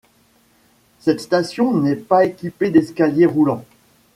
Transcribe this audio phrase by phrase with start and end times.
[0.99, 3.65] Cette station n'est pas équipée d'escaliers roulants.